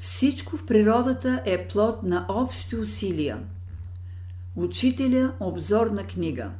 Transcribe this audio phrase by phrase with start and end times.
[0.00, 3.38] Всичко в природата е плод на общи усилия.
[4.56, 6.50] Учителя обзорна книга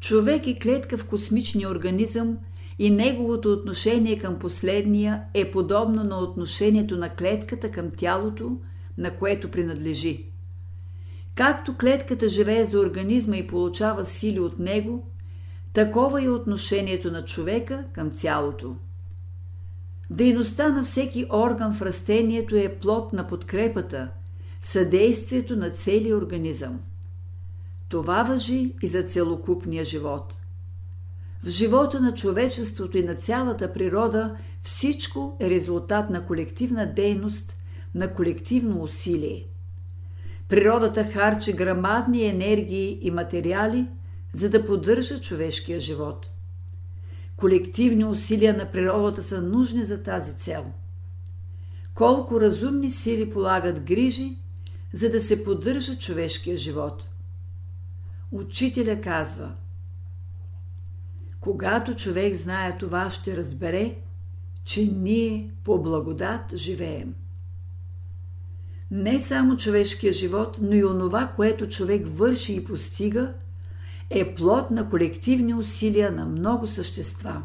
[0.00, 2.38] Човек е клетка в космичния организъм
[2.78, 8.56] и неговото отношение към последния е подобно на отношението на клетката към тялото,
[8.98, 10.24] на което принадлежи.
[11.34, 15.10] Както клетката живее за организма и получава сили от него,
[15.72, 18.76] такова е отношението на човека към цялото.
[20.10, 24.08] Дейността на всеки орган в растението е плод на подкрепата,
[24.62, 26.80] съдействието на целия организъм.
[27.88, 30.36] Това въжи и за целокупния живот.
[31.44, 37.56] В живота на човечеството и на цялата природа всичко е резултат на колективна дейност,
[37.94, 39.46] на колективно усилие.
[40.48, 43.86] Природата харчи грамадни енергии и материали,
[44.32, 46.30] за да поддържа човешкия живот.
[47.40, 50.64] Колективни усилия на природата са нужни за тази цел.
[51.94, 54.36] Колко разумни сили полагат грижи,
[54.92, 57.08] за да се поддържа човешкия живот.
[58.32, 59.52] Учителя казва
[61.40, 63.96] Когато човек знае това, ще разбере,
[64.64, 67.14] че ние по благодат живеем.
[68.90, 73.34] Не само човешкия живот, но и онова, което човек върши и постига,
[74.10, 77.42] е плод на колективни усилия на много същества.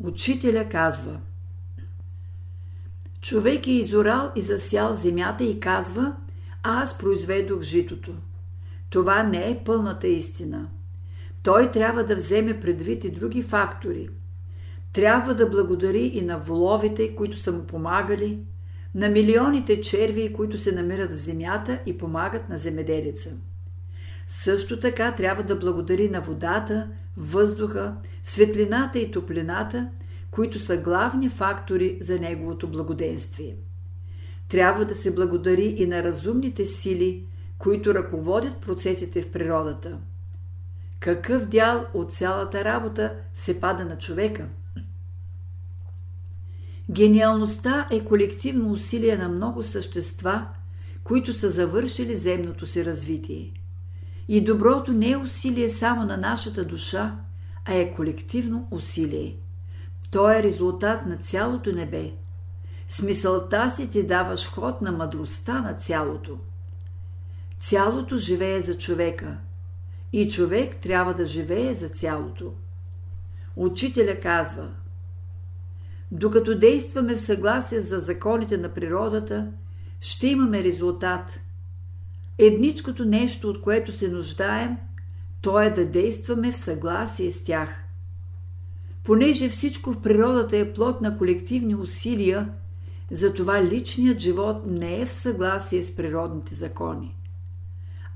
[0.00, 1.20] Учителя казва
[3.20, 6.16] Човек е изорал и засял земята и казва
[6.62, 8.12] Аз произведох житото.
[8.90, 10.68] Това не е пълната истина.
[11.42, 14.08] Той трябва да вземе предвид и други фактори.
[14.92, 18.38] Трябва да благодари и на воловите, които са му помагали,
[18.94, 23.30] на милионите черви, които се намират в земята и помагат на земеделица.
[24.26, 29.88] Също така трябва да благодари на водата, въздуха, светлината и топлината,
[30.30, 33.56] които са главни фактори за неговото благоденствие.
[34.48, 37.24] Трябва да се благодари и на разумните сили,
[37.58, 39.98] които ръководят процесите в природата.
[41.00, 44.46] Какъв дял от цялата работа се пада на човека?
[46.90, 50.46] Гениалността е колективно усилие на много същества,
[51.04, 53.52] които са завършили земното си развитие.
[54.28, 57.16] И доброто не е усилие само на нашата душа,
[57.64, 59.36] а е колективно усилие.
[60.10, 62.12] То е резултат на цялото небе.
[62.88, 66.38] Смисълта си ти даваш ход на мъдростта на цялото.
[67.60, 69.36] Цялото живее за човека
[70.12, 72.52] и човек трябва да живее за цялото.
[73.56, 74.68] Учителя казва
[76.10, 79.52] Докато действаме в съгласие за законите на природата,
[80.00, 81.40] ще имаме резултат.
[82.38, 84.76] Едничкото нещо, от което се нуждаем,
[85.40, 87.84] то е да действаме в съгласие с тях.
[89.04, 92.48] Понеже всичко в природата е плод на колективни усилия,
[93.10, 97.16] затова личният живот не е в съгласие с природните закони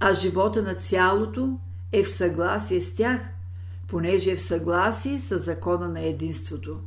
[0.01, 1.59] а живота на цялото
[1.93, 3.21] е в съгласие с тях,
[3.87, 6.81] понеже е в съгласие с закона на единството.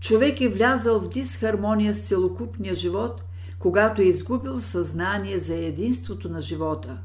[0.00, 3.24] Човек е влязал в дисхармония с целокупния живот,
[3.58, 6.98] когато е изгубил съзнание за единството на живота.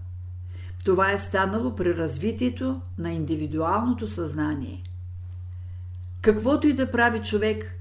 [0.85, 4.83] Това е станало при развитието на индивидуалното съзнание.
[6.21, 7.77] Каквото и да прави човек,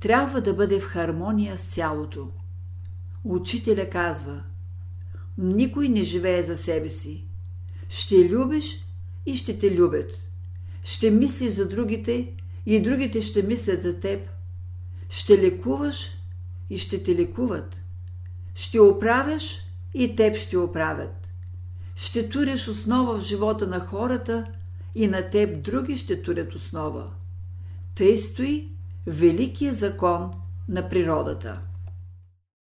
[0.00, 2.28] трябва да бъде в хармония с цялото.
[3.24, 4.42] Учителя казва–
[5.38, 7.24] никой не живее за себе си.
[7.88, 8.86] Ще любиш
[9.26, 10.30] и ще те любят.
[10.82, 12.32] Ще мислиш за другите
[12.66, 14.28] и другите ще мислят за теб.
[15.08, 16.10] Ще лекуваш
[16.70, 17.80] и ще те лекуват.
[18.60, 19.60] Ще оправяш
[19.94, 21.28] и теб ще оправят.
[21.94, 24.46] Ще туриш основа в живота на хората
[24.94, 27.10] и на теб други ще турят основа.
[27.94, 28.68] Тъй стои
[29.06, 30.30] великият закон
[30.68, 31.58] на природата.